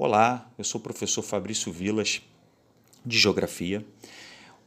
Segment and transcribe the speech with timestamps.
[0.00, 2.22] Olá, eu sou o professor Fabrício Vilas,
[3.04, 3.84] de Geografia.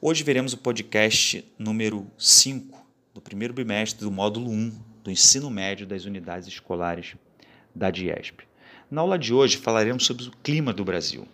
[0.02, 2.78] Hoje veremos o podcast número 5
[3.14, 7.16] do primeiro bimestre do módulo 1 do ensino médio das unidades escolares
[7.74, 8.44] da DIESP.
[8.92, 11.26] Na aula de hoje falaremos sobre o clima do Brasil.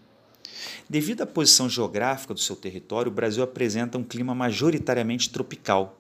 [0.87, 5.99] Devido à posição geográfica do seu território, o Brasil apresenta um clima majoritariamente tropical.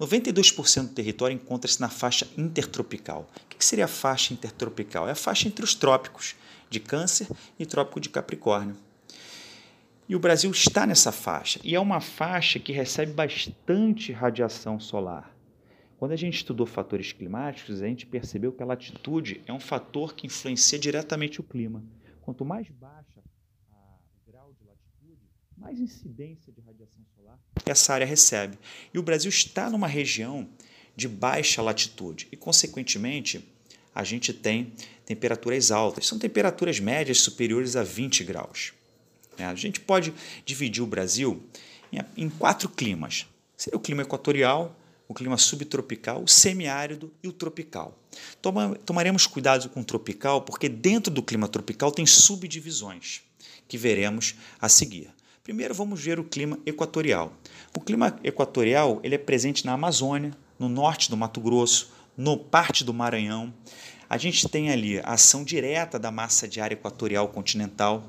[0.00, 3.30] 92% do território encontra-se na faixa intertropical.
[3.44, 5.06] O que seria a faixa intertropical?
[5.06, 6.34] É a faixa entre os trópicos
[6.70, 7.26] de Câncer
[7.58, 8.76] e Trópico de Capricórnio.
[10.08, 15.36] E o Brasil está nessa faixa, e é uma faixa que recebe bastante radiação solar.
[15.98, 20.14] Quando a gente estudou fatores climáticos, a gente percebeu que a latitude é um fator
[20.14, 21.84] que influencia diretamente o clima.
[22.22, 23.20] Quanto mais baixa
[24.26, 25.20] o grau de latitude,
[25.56, 28.58] mais incidência de radiação solar essa área recebe.
[28.92, 30.48] E o Brasil está numa região
[30.96, 33.48] de baixa latitude e, consequentemente,
[33.94, 34.72] a gente tem
[35.04, 36.06] temperaturas altas.
[36.06, 38.72] São temperaturas médias superiores a 20 graus.
[39.36, 40.12] É, a gente pode
[40.44, 41.42] dividir o Brasil
[42.16, 43.26] em quatro climas.
[43.56, 44.76] Seria o clima equatorial,
[45.08, 47.98] o clima subtropical, o semiárido e o tropical.
[48.40, 53.22] Toma, tomaremos cuidado com o tropical, porque dentro do clima tropical tem subdivisões,
[53.66, 55.10] que veremos a seguir.
[55.42, 57.32] Primeiro vamos ver o clima equatorial.
[57.76, 62.84] O clima equatorial ele é presente na Amazônia, no norte do Mato Grosso, no parte
[62.84, 63.52] do Maranhão.
[64.10, 68.04] A gente tem ali a ação direta da massa de ar equatorial continental.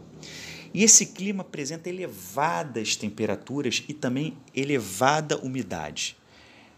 [0.73, 6.17] E esse clima apresenta elevadas temperaturas e também elevada umidade.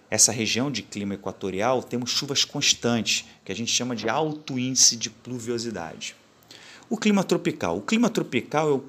[0.09, 4.97] Essa região de clima equatorial temos chuvas constantes, que a gente chama de alto índice
[4.97, 6.17] de pluviosidade.
[6.89, 7.77] O clima tropical.
[7.77, 8.83] O clima tropical é o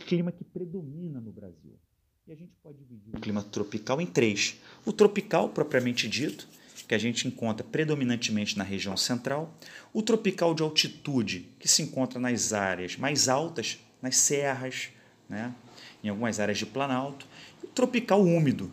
[0.00, 1.80] clima que predomina no Brasil.
[2.28, 6.46] E a gente pode dividir o clima tropical em três: o tropical propriamente dito,
[6.90, 9.54] que a gente encontra predominantemente na região central,
[9.92, 14.88] o tropical de altitude, que se encontra nas áreas mais altas, nas serras,
[15.28, 15.54] né,
[16.02, 17.28] em algumas áreas de planalto,
[17.62, 18.72] e o tropical úmido,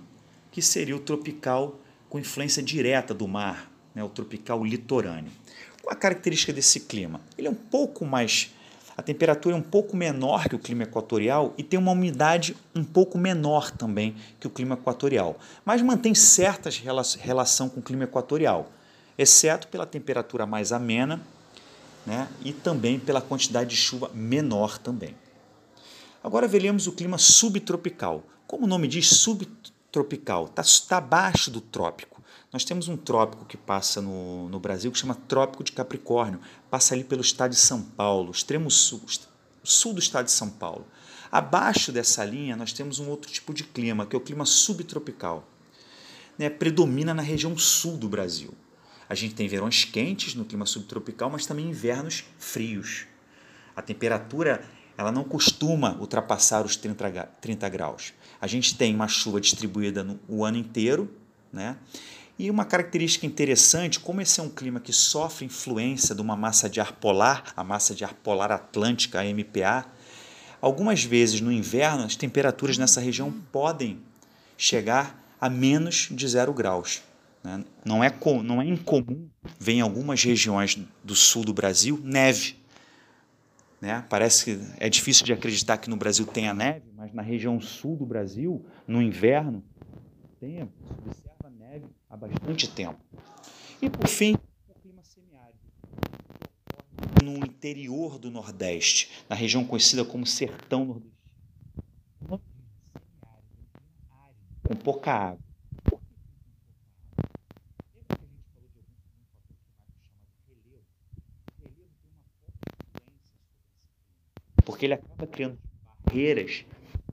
[0.52, 5.32] que seria o tropical com influência direta do mar, né, o tropical litorâneo.
[5.84, 7.22] Qual a característica desse clima?
[7.38, 8.52] Ele é um pouco mais
[8.98, 12.84] a temperatura é um pouco menor que o clima equatorial e tem uma umidade um
[12.84, 16.72] pouco menor também que o clima equatorial, mas mantém certa
[17.20, 18.72] relação com o clima equatorial,
[19.16, 21.22] exceto pela temperatura mais amena
[22.08, 25.14] né, e também pela quantidade de chuva menor também.
[26.24, 28.24] Agora veremos o clima subtropical.
[28.48, 32.17] Como o nome diz, subtropical, está tá abaixo do trópico.
[32.52, 36.94] Nós temos um trópico que passa no, no Brasil que chama Trópico de Capricórnio, passa
[36.94, 39.02] ali pelo estado de São Paulo, extremo sul,
[39.64, 40.88] sul do estado de São Paulo.
[41.30, 45.46] Abaixo dessa linha, nós temos um outro tipo de clima, que é o clima subtropical.
[46.38, 46.50] Né?
[46.50, 48.54] Predomina na região sul do Brasil.
[49.10, 53.08] A gente tem verões quentes no clima subtropical, mas também invernos frios.
[53.76, 54.64] A temperatura
[54.98, 58.14] ela não costuma ultrapassar os 30, 30 graus.
[58.40, 61.14] A gente tem uma chuva distribuída no, o ano inteiro,
[61.52, 61.78] né?
[62.40, 66.70] E uma característica interessante, como esse é um clima que sofre influência de uma massa
[66.70, 69.88] de ar polar, a massa de ar polar atlântica, a MPA,
[70.62, 74.00] algumas vezes no inverno as temperaturas nessa região podem
[74.56, 77.02] chegar a menos de zero graus.
[77.44, 77.64] Né?
[77.84, 79.28] Não, é, não é incomum
[79.60, 82.56] ver em algumas regiões do sul do Brasil neve.
[83.82, 84.04] Né?
[84.10, 87.96] Parece que é difícil de acreditar que no Brasil tenha neve, mas na região sul
[87.96, 89.64] do Brasil, no inverno,
[90.40, 90.70] tem,
[91.68, 93.00] neve há bastante tempo.
[93.82, 95.60] E por fim, o clima semiárido,
[97.24, 101.18] no interior do Nordeste, na região conhecida como Sertão Nordestino.
[104.64, 105.48] Com pouca água.
[114.66, 115.58] Porque ele acaba criando
[116.06, 116.66] barreiras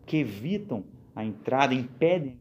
[0.05, 0.85] que evitam
[1.15, 2.41] a entrada, impedem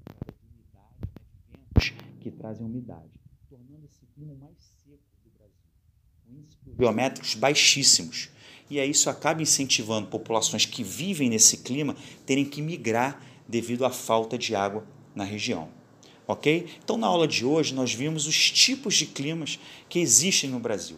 [2.23, 3.09] que trazem umidade,
[3.49, 5.67] tornando esse clima mais seco do Brasil,
[6.25, 8.29] com índices biométricos baixíssimos.
[8.69, 11.95] E aí isso acaba incentivando populações que vivem nesse clima
[12.25, 15.69] terem que migrar devido à falta de água na região.
[16.25, 16.69] Ok?
[16.81, 19.59] Então, na aula de hoje, nós vimos os tipos de climas
[19.89, 20.97] que existem no Brasil.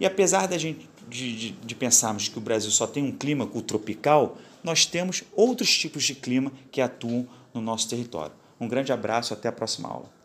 [0.00, 3.46] E apesar da gente, de, de, de pensarmos que o Brasil só tem um clima
[3.46, 8.34] tropical, nós temos outros tipos de clima que atuam no nosso território.
[8.58, 10.15] Um grande abraço, até a próxima aula.